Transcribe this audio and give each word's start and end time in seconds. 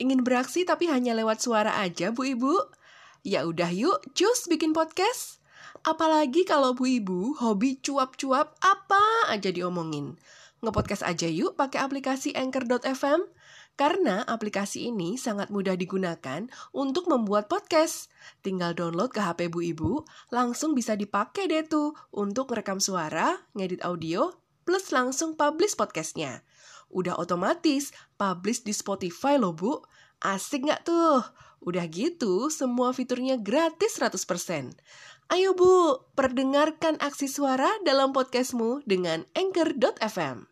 Ingin 0.00 0.24
beraksi 0.24 0.64
tapi 0.64 0.88
hanya 0.88 1.12
lewat 1.12 1.44
suara 1.44 1.76
aja, 1.76 2.08
Bu 2.08 2.24
Ibu? 2.24 2.56
Ya 3.20 3.44
udah 3.44 3.68
yuk, 3.68 4.00
cus 4.16 4.48
bikin 4.48 4.72
podcast. 4.72 5.44
Apalagi 5.84 6.48
kalau 6.48 6.72
Bu 6.72 6.88
Ibu 6.88 7.36
hobi 7.36 7.76
cuap-cuap 7.84 8.56
apa 8.64 9.28
aja 9.28 9.52
diomongin. 9.52 10.16
Ngepodcast 10.64 11.04
aja 11.04 11.28
yuk 11.28 11.52
pakai 11.52 11.84
aplikasi 11.84 12.32
Anchor.fm. 12.32 13.28
Karena 13.76 14.24
aplikasi 14.24 14.88
ini 14.88 15.20
sangat 15.20 15.52
mudah 15.52 15.76
digunakan 15.76 16.48
untuk 16.72 17.04
membuat 17.04 17.52
podcast. 17.52 18.08
Tinggal 18.40 18.72
download 18.72 19.12
ke 19.12 19.20
HP 19.20 19.52
Bu 19.52 19.60
Ibu, 19.60 19.92
langsung 20.32 20.72
bisa 20.72 20.96
dipakai 20.96 21.44
deh 21.44 21.68
tuh 21.68 21.92
untuk 22.08 22.56
rekam 22.56 22.80
suara, 22.80 23.36
ngedit 23.52 23.84
audio, 23.84 24.32
plus 24.64 24.96
langsung 24.96 25.36
publish 25.36 25.76
podcastnya. 25.76 26.40
Udah 26.90 27.14
otomatis 27.22 27.94
publish 28.18 28.66
di 28.66 28.74
Spotify 28.74 29.38
loh 29.38 29.54
bu. 29.54 29.78
Asik 30.20 30.66
nggak 30.66 30.90
tuh? 30.90 31.22
Udah 31.62 31.86
gitu, 31.86 32.50
semua 32.50 32.90
fiturnya 32.90 33.38
gratis 33.38 33.94
100%. 33.96 34.74
Ayo 35.30 35.54
bu, 35.54 36.02
perdengarkan 36.18 36.98
aksi 36.98 37.30
suara 37.30 37.70
dalam 37.86 38.10
podcastmu 38.10 38.82
dengan 38.82 39.22
Anchor.fm. 39.38 40.50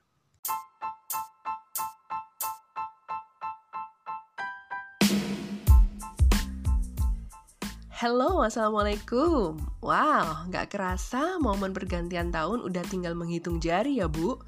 Halo, 7.99 8.47
Assalamualaikum. 8.47 9.59
Wow, 9.83 10.47
nggak 10.47 10.71
kerasa 10.71 11.43
momen 11.43 11.75
pergantian 11.75 12.31
tahun 12.31 12.63
udah 12.63 12.87
tinggal 12.87 13.19
menghitung 13.19 13.59
jari 13.59 13.99
ya, 13.99 14.07
Bu. 14.07 14.39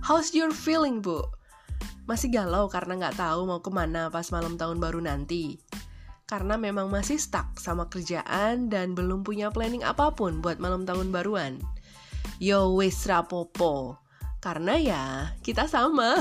How's 0.00 0.32
your 0.32 0.56
feeling, 0.56 1.04
Bu? 1.04 1.20
Masih 2.04 2.28
galau 2.28 2.68
karena 2.68 3.00
nggak 3.00 3.16
tahu 3.16 3.48
mau 3.48 3.64
ke 3.64 3.72
mana 3.72 4.12
pas 4.12 4.28
malam 4.28 4.60
tahun 4.60 4.76
baru 4.76 5.00
nanti? 5.00 5.56
Karena 6.28 6.60
memang 6.60 6.92
masih 6.92 7.16
stuck 7.16 7.56
sama 7.56 7.88
kerjaan 7.88 8.68
dan 8.68 8.92
belum 8.92 9.24
punya 9.24 9.48
planning 9.48 9.84
apa 9.84 10.12
pun 10.12 10.44
buat 10.44 10.60
malam 10.60 10.84
tahun 10.84 11.08
baruan. 11.08 11.60
Yo 12.40 12.76
wis 12.76 13.08
rapopo, 13.08 14.00
karena 14.44 14.76
ya 14.76 15.04
kita 15.40 15.64
sama. 15.64 16.20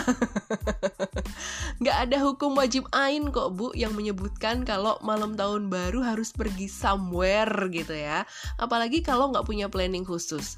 Nggak 1.84 1.98
ada 2.08 2.18
hukum 2.24 2.56
wajib 2.56 2.88
ain 2.96 3.28
kok 3.36 3.52
bu 3.52 3.76
yang 3.76 3.92
menyebutkan 3.92 4.64
kalau 4.64 4.96
malam 5.04 5.36
tahun 5.36 5.68
baru 5.68 6.00
harus 6.00 6.32
pergi 6.32 6.72
somewhere 6.72 7.52
gitu 7.68 7.92
ya. 7.92 8.24
Apalagi 8.56 9.04
kalau 9.04 9.36
nggak 9.36 9.44
punya 9.44 9.68
planning 9.68 10.08
khusus. 10.08 10.56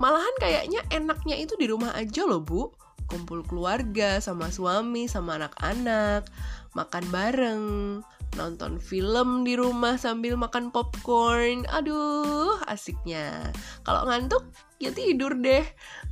Malahan 0.00 0.32
kayaknya 0.40 0.80
enaknya 0.88 1.36
itu 1.36 1.52
di 1.60 1.68
rumah 1.68 1.92
aja 1.92 2.24
loh 2.24 2.40
bu. 2.40 2.72
Kumpul 3.06 3.44
keluarga 3.46 4.18
sama 4.18 4.48
suami 4.50 5.06
sama 5.06 5.36
anak-anak. 5.38 6.26
Makan 6.74 7.04
bareng 7.14 7.64
nonton 8.34 8.82
film 8.82 9.46
di 9.46 9.54
rumah 9.54 9.94
sambil 9.94 10.34
makan 10.34 10.74
popcorn. 10.74 11.66
Aduh, 11.70 12.58
asiknya. 12.66 13.54
Kalau 13.86 14.06
ngantuk, 14.10 14.42
ya 14.82 14.90
tidur 14.90 15.38
deh. 15.38 15.62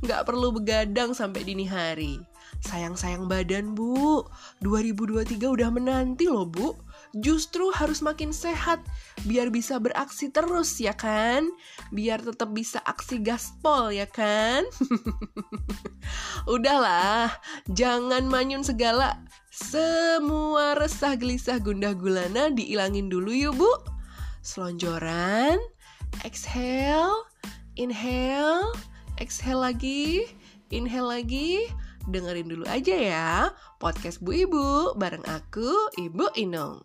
Nggak 0.01 0.23
perlu 0.23 0.55
begadang 0.55 1.11
sampai 1.11 1.43
dini 1.43 1.67
hari. 1.67 2.32
Sayang-sayang 2.61 3.25
badan, 3.25 3.73
Bu. 3.73 4.27
2023 4.61 5.41
udah 5.41 5.69
menanti 5.73 6.29
loh, 6.29 6.45
Bu. 6.45 6.77
Justru 7.17 7.69
harus 7.73 8.01
makin 8.05 8.33
sehat 8.33 8.81
biar 9.25 9.49
bisa 9.49 9.77
beraksi 9.77 10.29
terus 10.29 10.77
ya 10.77 10.93
kan? 10.93 11.49
Biar 11.89 12.21
tetap 12.21 12.53
bisa 12.53 12.81
aksi 12.85 13.21
gaspol 13.21 13.93
ya 13.93 14.05
kan? 14.05 14.65
Udahlah, 16.53 17.29
jangan 17.69 18.25
manyun 18.25 18.65
segala 18.65 19.21
semua 19.53 20.73
resah 20.73 21.13
gelisah 21.13 21.61
gundah 21.61 21.93
gulana 21.93 22.49
diilangin 22.49 23.05
dulu 23.05 23.29
yuk 23.29 23.53
bu 23.61 23.69
Selonjoran 24.41 25.61
Exhale 26.25 27.29
Inhale 27.77 28.73
Exhale 29.21 29.61
lagi 29.61 30.25
Inhale 30.73 31.21
lagi 31.21 31.69
Dengerin 32.03 32.51
dulu 32.51 32.67
aja 32.67 32.95
ya 32.95 33.29
Podcast 33.79 34.19
Bu 34.19 34.35
Ibu 34.35 34.99
Bareng 34.99 35.23
aku 35.23 35.71
Ibu 35.95 36.35
Inung 36.35 36.83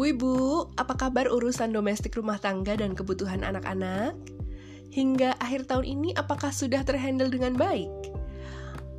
Bu 0.00 0.08
Ibu, 0.08 0.34
apa 0.80 0.96
kabar 0.96 1.28
urusan 1.28 1.76
domestik 1.76 2.16
rumah 2.16 2.40
tangga 2.40 2.72
dan 2.72 2.96
kebutuhan 2.96 3.44
anak-anak? 3.44 4.16
Hingga 4.88 5.36
akhir 5.36 5.68
tahun 5.68 5.84
ini 5.84 6.16
apakah 6.16 6.48
sudah 6.48 6.80
terhandle 6.88 7.28
dengan 7.28 7.52
baik? 7.52 7.92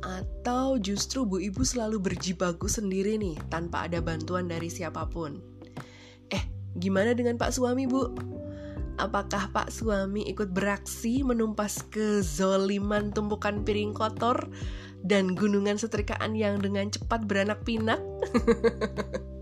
Atau 0.06 0.78
justru 0.78 1.26
Bu 1.26 1.42
Ibu 1.42 1.66
selalu 1.66 1.98
berjibaku 1.98 2.70
sendiri 2.70 3.18
nih 3.18 3.34
tanpa 3.50 3.90
ada 3.90 3.98
bantuan 3.98 4.46
dari 4.46 4.70
siapa 4.70 5.10
pun? 5.10 5.51
Gimana 6.78 7.12
dengan 7.12 7.36
Pak 7.36 7.52
suami 7.52 7.84
Bu? 7.84 8.12
Apakah 9.00 9.48
Pak 9.50 9.72
suami 9.72 10.28
ikut 10.28 10.52
beraksi 10.52 11.24
menumpas 11.24 11.80
kezoliman 11.88 13.08
tumpukan 13.10 13.64
piring 13.64 13.96
kotor 13.96 14.36
dan 15.00 15.32
gunungan 15.32 15.80
setrikaan 15.80 16.36
yang 16.36 16.60
dengan 16.60 16.92
cepat 16.92 17.24
beranak 17.24 17.64
pinak? 17.64 17.98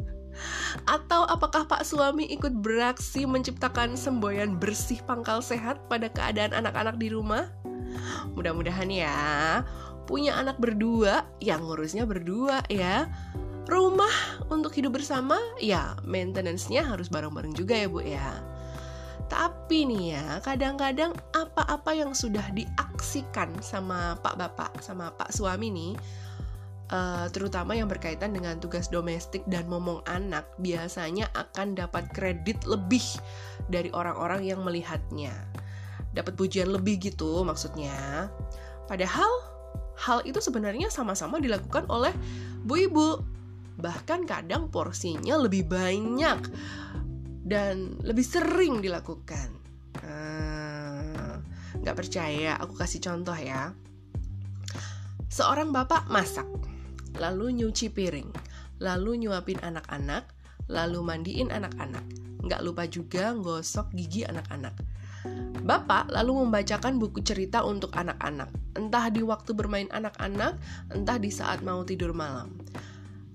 Atau 0.94 1.26
apakah 1.26 1.66
Pak 1.66 1.82
suami 1.82 2.30
ikut 2.30 2.62
beraksi 2.62 3.26
menciptakan 3.26 3.98
semboyan 3.98 4.56
bersih 4.56 5.02
pangkal 5.04 5.42
sehat 5.42 5.82
pada 5.90 6.08
keadaan 6.08 6.54
anak-anak 6.54 6.96
di 6.96 7.10
rumah? 7.10 7.50
Mudah-mudahan 8.38 8.88
ya, 8.88 9.18
punya 10.06 10.38
anak 10.38 10.56
berdua, 10.62 11.26
yang 11.42 11.66
ngurusnya 11.66 12.06
berdua 12.06 12.62
ya. 12.70 13.10
Rumah 13.70 14.42
untuk 14.50 14.74
hidup 14.74 14.98
bersama, 14.98 15.38
ya 15.62 15.94
maintenance-nya 16.02 16.82
harus 16.82 17.06
bareng-bareng 17.06 17.54
juga 17.54 17.78
ya 17.78 17.86
Bu 17.86 18.02
ya. 18.02 18.42
Tapi 19.30 19.86
nih 19.86 20.18
ya, 20.18 20.26
kadang-kadang 20.42 21.14
apa-apa 21.30 21.94
yang 21.94 22.10
sudah 22.10 22.42
diaksikan 22.50 23.54
sama 23.62 24.18
Pak 24.18 24.34
Bapak, 24.34 24.82
sama 24.82 25.14
Pak 25.14 25.30
suami 25.30 25.70
nih, 25.70 25.94
uh, 26.90 27.30
terutama 27.30 27.78
yang 27.78 27.86
berkaitan 27.86 28.34
dengan 28.34 28.58
tugas 28.58 28.90
domestik 28.90 29.46
dan 29.46 29.70
momong 29.70 30.02
anak, 30.10 30.50
biasanya 30.58 31.30
akan 31.38 31.78
dapat 31.78 32.10
kredit 32.10 32.66
lebih 32.66 33.06
dari 33.70 33.94
orang-orang 33.94 34.50
yang 34.50 34.66
melihatnya. 34.66 35.30
Dapat 36.10 36.34
pujian 36.34 36.74
lebih 36.74 36.98
gitu 36.98 37.46
maksudnya. 37.46 38.26
Padahal 38.90 39.30
hal 39.94 40.26
itu 40.26 40.42
sebenarnya 40.42 40.90
sama-sama 40.90 41.38
dilakukan 41.38 41.86
oleh 41.86 42.10
bu 42.66 42.74
ibu. 42.82 43.08
Bahkan 43.78 44.26
kadang 44.26 44.72
porsinya 44.72 45.38
lebih 45.38 45.68
banyak 45.68 46.40
dan 47.44 48.00
lebih 48.02 48.26
sering 48.26 48.82
dilakukan. 48.82 49.48
Nggak 51.80 51.94
uh, 51.94 51.98
percaya, 51.98 52.56
aku 52.58 52.74
kasih 52.78 53.02
contoh 53.02 53.36
ya. 53.36 53.74
Seorang 55.30 55.70
bapak 55.70 56.10
masak, 56.10 56.46
lalu 57.18 57.62
nyuci 57.62 57.90
piring, 57.94 58.30
lalu 58.82 59.26
nyuapin 59.26 59.62
anak-anak, 59.62 60.26
lalu 60.66 61.02
mandiin 61.06 61.54
anak-anak. 61.54 62.02
Nggak 62.40 62.60
lupa 62.66 62.84
juga 62.90 63.34
gosok 63.38 63.94
gigi 63.94 64.26
anak-anak. 64.26 64.74
Bapak 65.60 66.08
lalu 66.08 66.40
membacakan 66.40 66.96
buku 66.96 67.20
cerita 67.20 67.60
untuk 67.60 67.92
anak-anak, 67.92 68.48
entah 68.74 69.12
di 69.12 69.20
waktu 69.20 69.52
bermain 69.52 69.92
anak-anak, 69.92 70.56
entah 70.88 71.20
di 71.20 71.28
saat 71.28 71.60
mau 71.60 71.84
tidur 71.84 72.16
malam. 72.16 72.56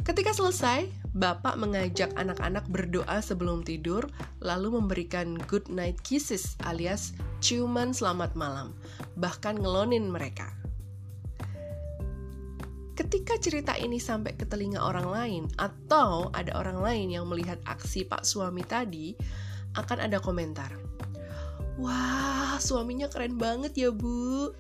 Ketika 0.06 0.38
selesai, 0.38 0.86
Bapak 1.18 1.58
mengajak 1.58 2.14
anak-anak 2.14 2.70
berdoa 2.70 3.26
sebelum 3.26 3.66
tidur, 3.66 4.06
lalu 4.38 4.78
memberikan 4.78 5.34
good 5.50 5.66
night 5.66 5.98
kisses 6.06 6.54
alias 6.62 7.18
ciuman 7.42 7.90
selamat 7.90 8.38
malam, 8.38 8.78
bahkan 9.18 9.58
ngelonin 9.58 10.06
mereka. 10.06 10.54
Ketika 12.94 13.42
cerita 13.42 13.74
ini 13.82 13.98
sampai 13.98 14.38
ke 14.38 14.46
telinga 14.46 14.78
orang 14.78 15.10
lain, 15.10 15.44
atau 15.58 16.30
ada 16.38 16.54
orang 16.54 16.86
lain 16.86 17.08
yang 17.10 17.26
melihat 17.26 17.58
aksi 17.66 18.06
Pak 18.06 18.30
suami 18.30 18.62
tadi, 18.62 19.18
akan 19.74 20.06
ada 20.06 20.22
komentar. 20.22 20.70
Wah, 21.82 22.62
suaminya 22.62 23.10
keren 23.10 23.42
banget 23.42 23.74
ya, 23.74 23.90
Bu. 23.90 24.54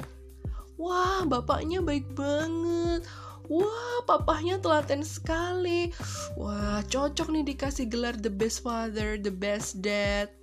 Wah, 0.81 1.21
bapaknya 1.29 1.85
baik 1.85 2.17
banget. 2.17 3.05
Wah, 3.45 4.01
papahnya 4.09 4.57
telaten 4.57 5.05
sekali. 5.05 5.93
Wah, 6.33 6.81
cocok 6.85 7.29
nih 7.29 7.45
dikasih 7.53 7.85
gelar 7.85 8.17
the 8.17 8.33
best 8.33 8.65
father, 8.65 9.21
the 9.21 9.29
best 9.29 9.85
dad. 9.85 10.33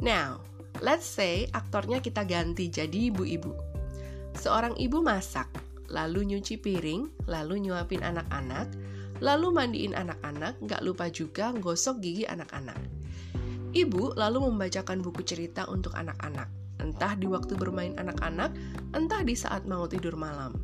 Now, 0.00 0.40
let's 0.80 1.08
say 1.08 1.48
aktornya 1.52 2.00
kita 2.00 2.24
ganti 2.24 2.68
jadi 2.68 3.12
ibu-ibu. 3.12 3.52
Seorang 4.36 4.76
ibu 4.80 5.04
masak, 5.04 5.48
lalu 5.92 6.36
nyuci 6.36 6.56
piring, 6.56 7.28
lalu 7.28 7.68
nyuapin 7.68 8.00
anak-anak, 8.00 8.72
lalu 9.20 9.52
mandiin 9.52 9.92
anak-anak, 9.92 10.56
nggak 10.64 10.80
lupa 10.80 11.12
juga 11.12 11.52
gosok 11.52 12.00
gigi 12.00 12.24
anak-anak. 12.24 12.76
Ibu 13.70 14.16
lalu 14.16 14.50
membacakan 14.50 15.04
buku 15.04 15.22
cerita 15.22 15.68
untuk 15.68 15.94
anak-anak, 15.94 16.48
entah 16.80 17.12
di 17.14 17.28
waktu 17.28 17.54
bermain 17.54 17.94
anak-anak, 18.00 18.50
entah 18.96 19.22
di 19.22 19.36
saat 19.36 19.68
mau 19.68 19.84
tidur 19.86 20.16
malam. 20.16 20.56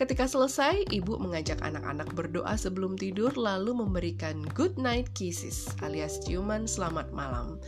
Ketika 0.00 0.24
selesai, 0.24 0.88
ibu 0.88 1.20
mengajak 1.20 1.60
anak-anak 1.60 2.10
berdoa 2.16 2.56
sebelum 2.56 2.96
tidur 2.96 3.30
lalu 3.36 3.76
memberikan 3.76 4.42
good 4.56 4.74
night 4.80 5.12
kisses 5.12 5.68
alias 5.84 6.18
ciuman 6.24 6.64
selamat 6.64 7.12
malam, 7.12 7.60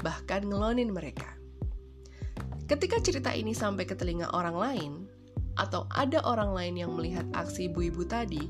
bahkan 0.00 0.46
ngelonin 0.46 0.94
mereka. 0.94 1.36
Ketika 2.70 3.02
cerita 3.02 3.34
ini 3.34 3.52
sampai 3.52 3.84
ke 3.84 3.98
telinga 3.98 4.30
orang 4.32 4.56
lain, 4.56 4.92
atau 5.60 5.84
ada 5.92 6.24
orang 6.24 6.56
lain 6.56 6.74
yang 6.80 6.94
melihat 6.96 7.26
aksi 7.36 7.68
ibu-ibu 7.68 8.06
tadi, 8.08 8.40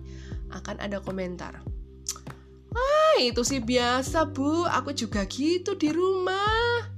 akan 0.53 0.79
ada 0.79 1.03
komentar, 1.03 1.65
Ah, 2.73 3.21
itu 3.21 3.45
sih 3.45 3.61
biasa, 3.61 4.33
Bu. 4.33 4.65
Aku 4.65 4.97
juga 4.97 5.29
gitu 5.29 5.77
di 5.77 5.93
rumah. 5.93 6.89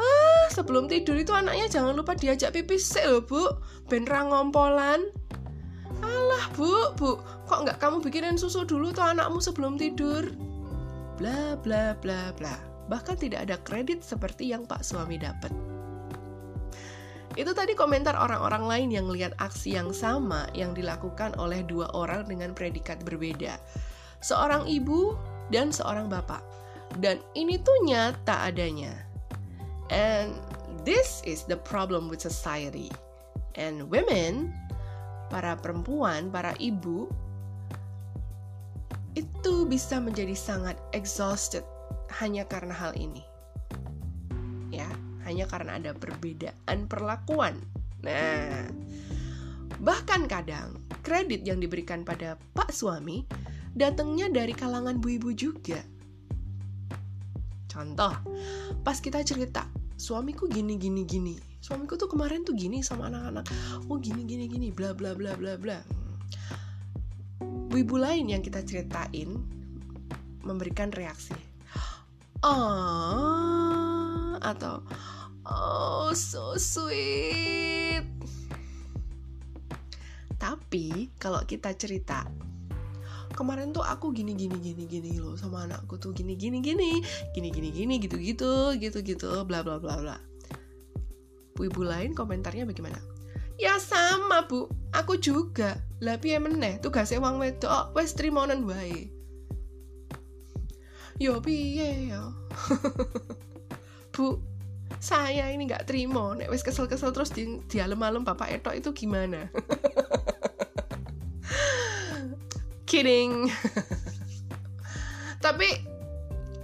Ah, 0.00 0.48
sebelum 0.48 0.88
tidur 0.88 1.16
itu 1.20 1.36
anaknya 1.36 1.68
jangan 1.68 1.92
lupa 1.92 2.16
diajak 2.16 2.56
pipis 2.56 2.88
sih 2.88 3.04
loh, 3.04 3.20
Bu. 3.20 3.44
Ben 3.92 4.08
ngompolan. 4.08 5.12
Alah, 6.06 6.46
Bu, 6.54 6.94
Bu. 6.94 7.18
Kok 7.50 7.66
nggak 7.66 7.82
kamu 7.82 7.98
bikinin 8.06 8.38
susu 8.38 8.62
dulu 8.62 8.94
tuh 8.94 9.02
anakmu 9.02 9.42
sebelum 9.42 9.74
tidur? 9.74 10.30
Bla 11.18 11.58
bla 11.58 11.98
bla 11.98 12.30
bla. 12.38 12.54
Bahkan 12.86 13.18
tidak 13.18 13.50
ada 13.50 13.58
kredit 13.66 14.06
seperti 14.06 14.54
yang 14.54 14.62
Pak 14.62 14.86
suami 14.86 15.18
dapat. 15.18 15.50
Itu 17.36 17.52
tadi 17.52 17.76
komentar 17.76 18.16
orang-orang 18.16 18.64
lain 18.64 18.88
yang 18.94 19.06
lihat 19.12 19.36
aksi 19.36 19.76
yang 19.76 19.92
sama 19.92 20.48
yang 20.56 20.72
dilakukan 20.72 21.36
oleh 21.36 21.60
dua 21.66 21.90
orang 21.92 22.24
dengan 22.24 22.56
predikat 22.56 23.02
berbeda 23.04 23.60
seorang 24.24 24.64
ibu 24.66 25.14
dan 25.54 25.70
seorang 25.70 26.10
bapak. 26.10 26.42
Dan 26.98 27.20
ini 27.36 27.60
tuh 27.60 27.76
nyata 27.84 28.48
adanya. 28.48 28.94
And 29.92 30.34
this 30.82 31.20
is 31.22 31.44
the 31.44 31.60
problem 31.60 32.08
with 32.08 32.24
society. 32.24 32.90
And 33.54 33.86
women, 33.92 34.52
para 35.28 35.58
perempuan, 35.58 36.30
para 36.30 36.54
ibu, 36.58 37.10
itu 39.16 39.64
bisa 39.64 39.96
menjadi 39.96 40.36
sangat 40.36 40.76
exhausted 40.92 41.64
hanya 42.20 42.44
karena 42.44 42.76
hal 42.76 42.92
ini. 42.94 43.24
Ya, 44.68 44.86
hanya 45.24 45.48
karena 45.48 45.80
ada 45.80 45.96
perbedaan 45.96 46.84
perlakuan. 46.86 47.56
Nah, 48.04 48.68
bahkan 49.80 50.28
kadang 50.28 50.78
kredit 51.00 51.42
yang 51.48 51.58
diberikan 51.58 52.04
pada 52.04 52.36
pak 52.52 52.70
suami 52.70 53.24
datangnya 53.72 54.28
dari 54.28 54.52
kalangan 54.52 55.00
bu 55.00 55.16
ibu 55.16 55.30
juga. 55.32 55.80
Contoh, 57.72 58.14
pas 58.80 58.96
kita 59.00 59.20
cerita, 59.20 59.68
suamiku 60.00 60.48
gini 60.48 60.80
gini 60.80 61.02
gini. 61.04 61.36
Suamiku 61.66 61.98
tuh 61.98 62.06
kemarin 62.06 62.46
tuh 62.46 62.54
gini 62.54 62.78
sama 62.78 63.10
anak-anak. 63.10 63.42
Oh 63.90 63.98
gini 63.98 64.22
gini 64.22 64.46
gini 64.46 64.70
bla 64.70 64.94
bla 64.94 65.18
bla 65.18 65.34
bla 65.34 65.58
bla. 65.58 65.82
Bu 67.42 67.82
ibu 67.82 67.98
lain 67.98 68.30
yang 68.30 68.38
kita 68.38 68.62
ceritain 68.62 69.34
memberikan 70.46 70.94
reaksi. 70.94 71.34
Oh, 72.46 74.38
atau 74.38 74.86
oh 75.42 76.14
so 76.14 76.54
sweet. 76.54 78.06
Tapi 80.38 81.10
kalau 81.18 81.42
kita 81.50 81.74
cerita 81.74 82.30
kemarin 83.34 83.74
tuh 83.74 83.82
aku 83.82 84.14
gini 84.14 84.38
gini 84.38 84.54
gini 84.62 84.86
gini 84.86 85.18
loh 85.18 85.34
sama 85.34 85.66
anakku 85.66 85.98
tuh 85.98 86.14
gini 86.14 86.38
gini 86.38 86.62
gini 86.62 87.02
gini 87.34 87.50
gini 87.50 87.68
gini 87.74 87.94
gitu 87.98 88.16
gitu 88.22 88.78
gitu 88.78 88.98
gitu 89.02 89.30
bla 89.44 89.66
bla 89.66 89.82
bla 89.82 89.98
bla 89.98 90.16
bu 91.56 91.72
ibu 91.72 91.82
lain 91.82 92.12
komentarnya 92.12 92.68
bagaimana? 92.68 93.00
Ya 93.56 93.80
sama 93.80 94.44
bu. 94.44 94.68
Aku 94.92 95.16
juga. 95.16 95.80
Lah 96.04 96.20
piye 96.20 96.36
meneh? 96.36 96.76
Tugasnya 96.84 97.24
wong 97.24 97.40
wedok. 97.40 97.96
Wes 97.96 98.12
trimonen 98.12 98.68
wae. 98.68 99.08
Yo 101.16 101.40
piye 101.40 102.12
ya 102.12 102.28
bu 104.12 104.36
saya 105.00 105.48
ini 105.48 105.64
nggak 105.64 105.88
terima 105.88 106.36
nek 106.36 106.52
wes 106.52 106.60
kesel-kesel 106.60 107.12
terus 107.12 107.32
di, 107.32 107.60
di 107.68 107.76
malam 107.96 108.20
bapak 108.20 108.60
etok 108.60 108.76
itu 108.76 108.92
gimana? 108.92 109.48
Kidding. 112.88 113.48
Tapi 115.44 115.68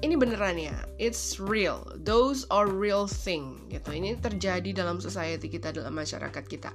ini 0.03 0.19
beneran 0.19 0.59
ya 0.59 0.75
it's 0.99 1.39
real. 1.39 1.87
Those 2.03 2.45
are 2.51 2.67
real 2.67 3.07
thing 3.07 3.71
gitu. 3.71 3.95
Ini 3.95 4.19
terjadi 4.19 4.75
dalam 4.75 4.99
society 4.99 5.47
kita 5.47 5.71
dalam 5.71 5.95
masyarakat 5.95 6.45
kita. 6.51 6.75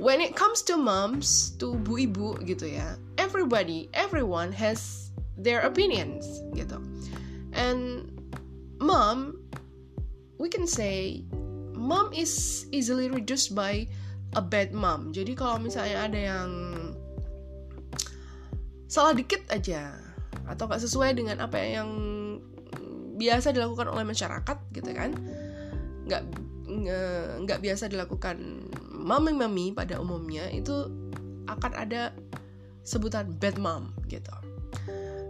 When 0.00 0.20
it 0.20 0.36
comes 0.36 0.64
to 0.68 0.76
moms 0.76 1.56
to 1.60 1.76
bu 1.76 2.08
ibu 2.08 2.40
gitu 2.44 2.68
ya 2.68 2.96
everybody 3.20 3.92
everyone 3.92 4.52
has 4.52 5.12
their 5.36 5.64
opinions 5.64 6.24
gitu. 6.56 6.80
And 7.52 8.08
mom 8.80 9.36
we 10.40 10.48
can 10.48 10.64
say 10.64 11.24
mom 11.76 12.10
is 12.16 12.64
easily 12.72 13.12
reduced 13.12 13.52
by 13.52 13.86
a 14.36 14.42
bad 14.42 14.72
mom. 14.72 15.12
Jadi 15.12 15.36
kalau 15.36 15.60
misalnya 15.60 16.08
ada 16.08 16.20
yang 16.20 16.50
salah 18.88 19.12
dikit 19.12 19.44
aja 19.52 19.92
atau 20.48 20.64
nggak 20.64 20.80
sesuai 20.80 21.12
dengan 21.12 21.44
apa 21.44 21.60
yang 21.60 21.88
biasa 23.18 23.50
dilakukan 23.50 23.90
oleh 23.90 24.06
masyarakat 24.06 24.56
gitu 24.72 24.90
kan 24.94 25.12
nggak 26.08 26.22
nggak 27.44 27.60
biasa 27.60 27.90
dilakukan 27.90 28.68
mami-mami 28.94 29.74
pada 29.74 30.00
umumnya 30.00 30.48
itu 30.54 30.88
akan 31.50 31.72
ada 31.74 32.14
sebutan 32.86 33.34
bad 33.36 33.56
mom 33.60 33.92
gitu 34.08 34.32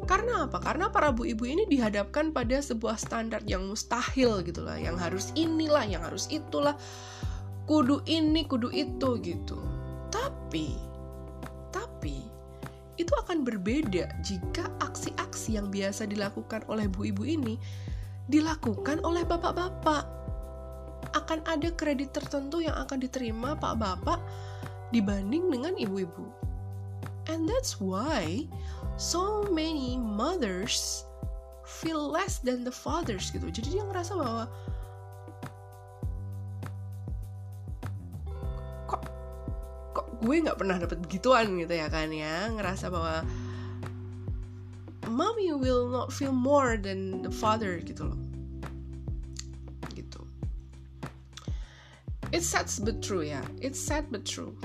karena 0.09 0.49
apa? 0.49 0.57
Karena 0.65 0.89
para 0.89 1.13
bu 1.13 1.29
ibu 1.29 1.45
ini 1.45 1.69
dihadapkan 1.69 2.33
pada 2.33 2.65
sebuah 2.65 2.97
standar 2.97 3.45
yang 3.45 3.69
mustahil 3.69 4.41
gitu 4.41 4.65
lah, 4.65 4.81
yang 4.81 4.97
harus 4.97 5.37
inilah, 5.37 5.85
yang 5.85 6.01
harus 6.01 6.25
itulah, 6.33 6.81
kudu 7.69 8.01
ini, 8.09 8.49
kudu 8.49 8.73
itu 8.73 9.21
gitu. 9.21 9.61
Tapi, 10.09 10.73
tapi 10.73 10.88
itu 12.99 13.15
akan 13.15 13.47
berbeda 13.47 14.11
jika 14.27 14.67
aksi-aksi 14.83 15.55
yang 15.55 15.71
biasa 15.71 16.11
dilakukan 16.11 16.67
oleh 16.67 16.91
bu 16.91 17.09
ibu 17.09 17.23
ini 17.23 17.55
dilakukan 18.29 19.01
oleh 19.07 19.25
bapak-bapak. 19.25 20.05
Akan 21.17 21.41
ada 21.49 21.73
kredit 21.73 22.13
tertentu 22.13 22.61
yang 22.61 22.77
akan 22.77 23.01
diterima 23.01 23.57
pak 23.57 23.81
bapak 23.81 24.21
dibanding 24.93 25.49
dengan 25.49 25.79
ibu-ibu. 25.79 26.27
And 27.29 27.49
that's 27.49 27.81
why 27.81 28.45
so 29.01 29.47
many 29.49 29.97
mothers 29.97 31.07
feel 31.65 32.01
less 32.09 32.41
than 32.41 32.65
the 32.65 32.73
fathers 32.73 33.29
gitu. 33.31 33.49
Jadi 33.49 33.79
dia 33.79 33.85
ngerasa 33.85 34.17
bahwa 34.17 34.45
gue 40.19 40.37
nggak 40.43 40.59
pernah 40.59 40.77
dapet 40.83 40.99
begituan 40.99 41.55
gitu 41.63 41.75
ya 41.75 41.87
kan 41.87 42.11
ya. 42.11 42.51
Ngerasa 42.51 42.91
bahwa 42.91 43.23
mommy 45.07 45.55
will 45.55 45.89
not 45.89 46.11
feel 46.11 46.35
more 46.35 46.77
than 46.77 47.23
the 47.23 47.31
father 47.31 47.79
gitu 47.81 48.11
loh. 48.11 48.21
Gitu. 49.95 50.21
It's 52.35 52.51
sad 52.51 52.69
but 52.83 53.01
true 53.01 53.23
ya. 53.23 53.41
It's 53.63 53.79
sad 53.79 54.11
but 54.11 54.27
true. 54.27 54.59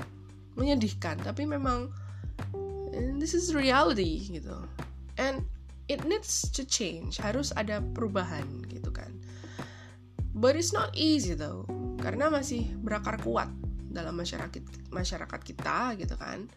Menyedihkan 0.58 1.22
tapi 1.22 1.46
memang 1.46 1.90
this 3.18 3.34
is 3.34 3.54
reality 3.54 4.26
gitu. 4.26 4.54
And 5.18 5.46
it 5.86 6.02
needs 6.02 6.50
to 6.50 6.66
change. 6.66 7.22
Harus 7.22 7.54
ada 7.54 7.78
perubahan 7.94 8.66
gitu 8.66 8.90
kan. 8.90 9.14
But 10.34 10.58
it's 10.58 10.74
not 10.74 10.90
easy 10.98 11.38
though 11.38 11.62
karena 12.02 12.28
masih 12.28 12.68
berakar 12.82 13.16
kuat 13.22 13.48
dalam 13.94 14.18
masyarakat 14.18 14.90
masyarakat 14.90 15.40
kita 15.40 15.94
gitu 15.96 16.18
kan. 16.18 16.50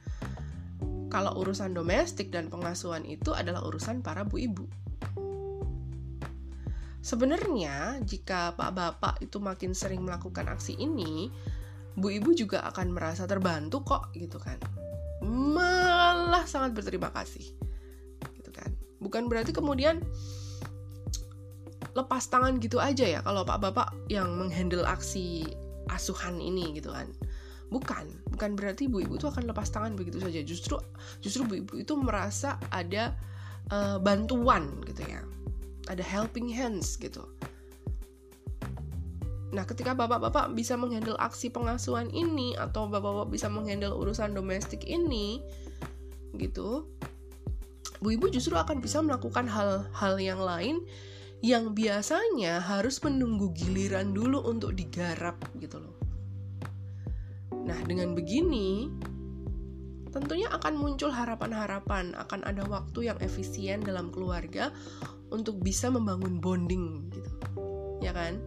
Kalau 1.08 1.40
urusan 1.40 1.72
domestik 1.72 2.34
dan 2.34 2.52
pengasuhan 2.52 3.08
itu 3.08 3.32
adalah 3.32 3.64
urusan 3.64 4.04
para 4.04 4.28
bu 4.28 4.44
ibu. 4.44 4.66
Sebenarnya 7.00 8.04
jika 8.04 8.52
pak 8.60 8.76
bapak 8.76 9.16
itu 9.24 9.40
makin 9.40 9.72
sering 9.72 10.04
melakukan 10.04 10.52
aksi 10.52 10.76
ini 10.76 11.32
bu 11.96 12.12
ibu 12.12 12.36
juga 12.36 12.68
akan 12.68 12.92
merasa 12.92 13.24
terbantu 13.24 13.88
kok 13.88 14.12
gitu 14.12 14.36
kan. 14.36 14.60
Malah 15.24 16.44
sangat 16.44 16.76
berterima 16.76 17.14
kasih 17.16 17.56
gitu 18.36 18.52
kan. 18.52 18.76
Bukan 19.00 19.32
berarti 19.32 19.56
kemudian 19.56 20.04
lepas 21.98 22.30
tangan 22.30 22.62
gitu 22.62 22.78
aja 22.78 23.10
ya 23.10 23.20
kalau 23.26 23.42
pak 23.42 23.58
bapak 23.58 23.90
yang 24.06 24.30
menghandle 24.38 24.86
aksi 24.86 25.50
asuhan 25.90 26.38
ini 26.38 26.78
gitu 26.78 26.94
kan 26.94 27.10
bukan 27.68 28.08
bukan 28.32 28.56
berarti 28.56 28.88
ibu-ibu 28.88 29.20
itu 29.20 29.28
akan 29.28 29.50
lepas 29.50 29.68
tangan 29.72 29.94
begitu 29.98 30.24
saja. 30.24 30.40
Justru 30.44 30.80
justru 31.20 31.44
ibu-ibu 31.48 31.84
itu 31.84 31.94
merasa 32.00 32.56
ada 32.72 33.16
uh, 33.72 34.00
bantuan 34.00 34.82
gitu 34.88 35.04
ya. 35.04 35.22
Ada 35.88 36.04
helping 36.04 36.52
hands 36.52 37.00
gitu. 37.00 37.24
Nah, 39.48 39.64
ketika 39.64 39.96
bapak-bapak 39.96 40.52
bisa 40.52 40.76
menghandle 40.76 41.16
aksi 41.24 41.48
pengasuhan 41.48 42.12
ini 42.12 42.60
atau 42.60 42.92
bapak-bapak 42.92 43.32
bisa 43.32 43.48
menghandle 43.48 43.96
urusan 43.96 44.36
domestik 44.36 44.84
ini, 44.84 45.40
gitu, 46.36 46.84
bu 48.04 48.08
ibu 48.12 48.28
justru 48.28 48.60
akan 48.60 48.84
bisa 48.84 49.00
melakukan 49.00 49.48
hal-hal 49.48 50.16
yang 50.20 50.44
lain 50.44 50.84
yang 51.40 51.72
biasanya 51.72 52.60
harus 52.60 53.00
menunggu 53.06 53.54
giliran 53.56 54.12
dulu 54.12 54.44
untuk 54.44 54.76
digarap 54.76 55.40
gitu 55.62 55.80
loh. 55.80 56.07
Nah, 57.66 57.80
dengan 57.88 58.14
begini 58.14 58.92
tentunya 60.12 60.50
akan 60.50 60.74
muncul 60.78 61.14
harapan-harapan 61.14 62.18
akan 62.18 62.42
ada 62.46 62.66
waktu 62.66 63.12
yang 63.12 63.18
efisien 63.22 63.86
dalam 63.86 64.10
keluarga 64.10 64.74
untuk 65.30 65.62
bisa 65.62 65.90
membangun 65.90 66.42
bonding 66.42 67.10
gitu. 67.14 67.32
Ya 68.02 68.14
kan? 68.14 68.40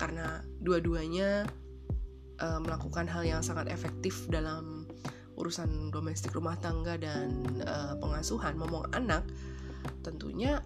karena 0.00 0.40
dua-duanya 0.64 1.44
uh, 2.40 2.60
melakukan 2.64 3.04
hal 3.04 3.20
yang 3.20 3.44
sangat 3.44 3.68
efektif 3.68 4.24
dalam 4.32 4.88
urusan 5.36 5.92
domestik 5.92 6.32
rumah 6.32 6.56
tangga 6.56 6.96
dan 6.96 7.44
uh, 7.68 8.00
pengasuhan 8.00 8.56
momong 8.56 8.88
anak 8.96 9.28
tentunya 10.00 10.64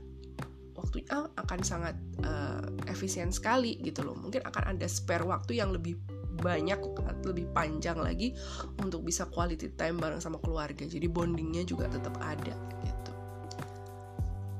waktunya 0.78 1.26
akan 1.34 1.60
sangat 1.66 1.98
uh, 2.22 2.62
efisien 2.86 3.34
sekali 3.34 3.82
gitu 3.82 4.06
loh 4.06 4.14
mungkin 4.14 4.46
akan 4.46 4.78
ada 4.78 4.86
spare 4.86 5.26
waktu 5.26 5.58
yang 5.58 5.74
lebih 5.74 5.98
banyak 6.40 6.78
lebih 7.24 7.46
panjang 7.54 7.98
lagi 7.98 8.34
untuk 8.82 9.06
bisa 9.06 9.28
quality 9.30 9.74
time 9.78 9.98
bareng 10.02 10.20
sama 10.20 10.38
keluarga 10.42 10.84
jadi 10.84 11.06
bondingnya 11.06 11.62
juga 11.66 11.86
tetap 11.90 12.14
ada 12.20 12.54
gitu 12.82 13.12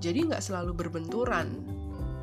jadi 0.05 0.29
nggak 0.29 0.43
selalu 0.45 0.77
berbenturan 0.77 1.65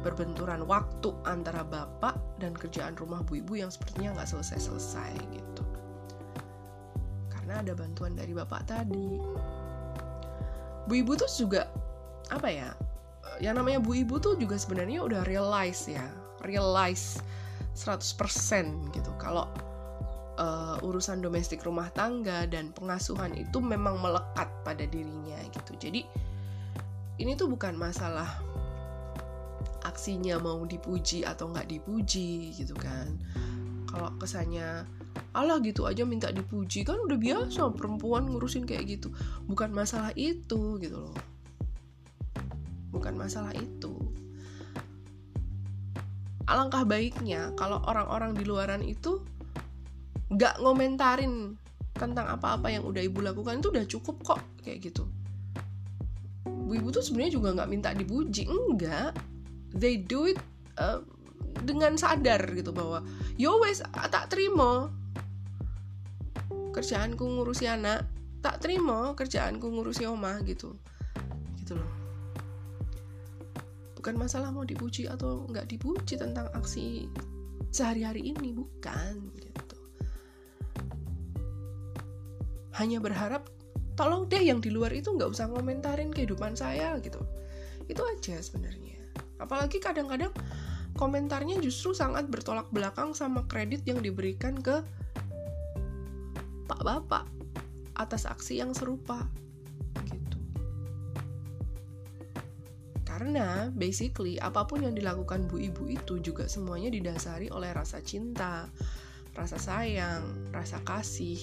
berbenturan 0.01 0.65
waktu 0.65 1.13
antara 1.29 1.61
bapak 1.61 2.17
dan 2.41 2.57
kerjaan 2.57 2.97
rumah 2.97 3.21
bu 3.21 3.37
ibu 3.37 3.61
yang 3.61 3.69
sepertinya 3.69 4.17
nggak 4.17 4.29
selesai-selesai 4.33 5.13
gitu. 5.29 5.63
Karena 7.29 7.61
ada 7.61 7.73
bantuan 7.77 8.17
dari 8.17 8.33
bapak 8.33 8.65
tadi. 8.65 9.21
Bu 10.89 10.93
ibu 10.97 11.13
tuh 11.13 11.29
juga 11.29 11.69
apa 12.33 12.49
ya? 12.49 12.73
Yang 13.37 13.61
namanya 13.61 13.79
bu 13.79 13.93
ibu 13.93 14.17
tuh 14.17 14.33
juga 14.41 14.57
sebenarnya 14.57 15.05
udah 15.05 15.21
realize 15.29 15.85
ya, 15.85 16.05
realize 16.41 17.21
100% 17.73 18.95
gitu. 18.95 19.11
Kalau 19.17 19.47
uh, 20.39 20.77
urusan 20.83 21.23
domestik 21.23 21.63
rumah 21.63 21.87
tangga 21.91 22.47
dan 22.47 22.75
pengasuhan 22.75 23.35
itu 23.37 23.59
memang 23.59 23.99
melekat 23.99 24.49
pada 24.63 24.83
dirinya 24.87 25.39
gitu. 25.51 25.75
Jadi 25.77 26.03
ini 27.21 27.37
tuh 27.37 27.51
bukan 27.51 27.77
masalah 27.77 28.41
aksinya 29.85 30.37
mau 30.41 30.61
dipuji 30.65 31.25
atau 31.25 31.49
nggak 31.49 31.69
dipuji 31.69 32.53
gitu 32.53 32.73
kan 32.77 33.17
kalau 33.89 34.13
kesannya 34.17 34.85
Allah 35.35 35.59
gitu 35.61 35.85
aja 35.85 36.07
minta 36.07 36.31
dipuji 36.31 36.87
kan 36.87 36.97
udah 36.97 37.17
biasa 37.19 37.69
perempuan 37.75 38.29
ngurusin 38.29 38.63
kayak 38.63 38.87
gitu 38.97 39.11
bukan 39.45 39.69
masalah 39.73 40.15
itu 40.15 40.79
gitu 40.79 40.97
loh 40.97 41.17
bukan 42.91 43.15
masalah 43.15 43.51
itu 43.55 44.00
alangkah 46.49 46.87
baiknya 46.87 47.53
kalau 47.59 47.81
orang-orang 47.85 48.33
di 48.33 48.43
luaran 48.45 48.81
itu 48.81 49.21
nggak 50.31 50.63
ngomentarin 50.63 51.59
tentang 51.91 52.31
apa-apa 52.31 52.71
yang 52.71 52.87
udah 52.87 53.03
ibu 53.03 53.19
lakukan 53.19 53.59
itu 53.59 53.69
udah 53.69 53.85
cukup 53.85 54.15
kok 54.23 54.41
kayak 54.63 54.89
gitu. 54.89 55.05
Bu 56.47 56.79
ibu 56.79 56.89
tuh 56.89 57.03
sebenarnya 57.03 57.35
juga 57.35 57.49
nggak 57.53 57.69
minta 57.69 57.89
dipuji 57.91 58.47
enggak. 58.47 59.13
They 59.75 59.99
do 60.01 60.31
it 60.31 60.39
uh, 60.79 61.03
dengan 61.61 61.99
sadar 61.99 62.41
gitu 62.55 62.71
bahwa 62.71 63.03
yo 63.35 63.59
wes 63.59 63.83
tak 63.83 64.31
terima 64.31 64.89
kerjaanku 66.71 67.21
ngurusi 67.21 67.67
anak 67.67 68.07
tak 68.39 68.63
terima 68.63 69.13
kerjaanku 69.13 69.67
ngurusi 69.67 70.07
oma 70.07 70.39
gitu. 70.47 70.73
Gitu 71.59 71.75
loh 71.77 72.00
bukan 74.01 74.17
masalah 74.17 74.49
mau 74.49 74.65
dipuji 74.65 75.05
atau 75.05 75.45
nggak 75.45 75.69
dipuji 75.69 76.17
tentang 76.17 76.49
aksi 76.57 77.05
sehari-hari 77.69 78.33
ini 78.33 78.49
bukan 78.49 79.29
gitu. 79.37 79.77
Hanya 82.81 82.97
berharap 82.97 83.45
tolong 83.93 84.25
deh 84.25 84.41
yang 84.41 84.57
di 84.57 84.73
luar 84.73 84.89
itu 84.89 85.13
nggak 85.13 85.29
usah 85.29 85.45
ngomentarin 85.53 86.09
kehidupan 86.09 86.57
saya 86.57 86.97
gitu. 86.97 87.21
Itu 87.85 88.01
aja 88.01 88.41
sebenarnya. 88.41 88.97
Apalagi 89.37 89.77
kadang-kadang 89.77 90.33
komentarnya 90.97 91.61
justru 91.61 91.93
sangat 91.93 92.25
bertolak 92.25 92.73
belakang 92.73 93.13
sama 93.13 93.45
kredit 93.45 93.85
yang 93.85 94.01
diberikan 94.01 94.57
ke 94.57 94.81
Pak 96.65 96.81
Bapak 96.81 97.29
atas 98.01 98.25
aksi 98.25 98.65
yang 98.65 98.73
serupa 98.73 99.29
Karena 103.21 103.69
basically 103.77 104.41
apa 104.41 104.65
pun 104.65 104.81
yang 104.81 104.97
dilakukan 104.97 105.45
bu 105.45 105.61
ibu 105.61 105.93
itu 105.93 106.17
juga 106.25 106.49
semuanya 106.49 106.89
didasari 106.89 107.53
oleh 107.53 107.69
rasa 107.69 108.01
cinta, 108.01 108.65
rasa 109.37 109.61
sayang, 109.61 110.49
rasa 110.49 110.81
kasih. 110.81 111.37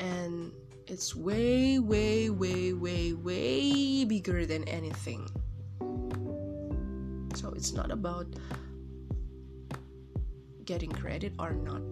And 0.00 0.56
it's 0.88 1.12
way 1.12 1.76
way 1.76 2.32
way 2.32 2.72
way 2.72 3.12
way 3.12 3.60
bigger 4.08 4.48
than 4.48 4.64
anything. 4.64 5.28
So 7.36 7.52
it's 7.52 7.76
not 7.76 7.92
about 7.92 8.24
getting 10.64 10.96
credit 10.96 11.36
or 11.36 11.52
not. 11.52 11.84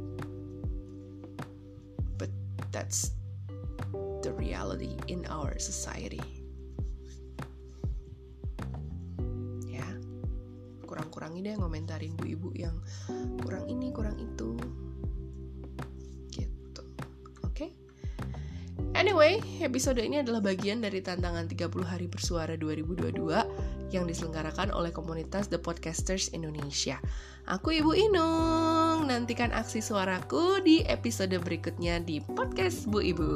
But 2.16 2.32
that's 2.72 3.12
the 4.24 4.32
reality 4.32 4.96
in 5.12 5.28
our 5.28 5.60
society. 5.60 6.43
Kurang-kurangi 11.14 11.46
deh 11.46 11.54
ngomentarin 11.62 12.12
bu 12.18 12.26
ibu 12.26 12.48
yang 12.58 12.74
kurang 13.38 13.70
ini, 13.70 13.94
kurang 13.94 14.18
itu. 14.18 14.58
Gitu. 16.34 16.82
Oke? 17.46 17.54
Okay? 17.54 17.70
Anyway, 18.98 19.38
episode 19.62 20.02
ini 20.02 20.26
adalah 20.26 20.42
bagian 20.42 20.82
dari 20.82 20.98
tantangan 20.98 21.46
30 21.46 21.70
hari 21.86 22.10
bersuara 22.10 22.58
2022 22.58 23.94
yang 23.94 24.10
diselenggarakan 24.10 24.74
oleh 24.74 24.90
komunitas 24.90 25.46
The 25.46 25.62
Podcasters 25.62 26.34
Indonesia. 26.34 26.98
Aku 27.46 27.70
Ibu 27.70 27.94
Inung, 27.94 29.06
nantikan 29.06 29.54
aksi 29.54 29.86
suaraku 29.86 30.66
di 30.66 30.82
episode 30.90 31.38
berikutnya 31.38 32.02
di 32.02 32.18
podcast 32.26 32.90
Bu 32.90 32.98
Ibu. 32.98 33.30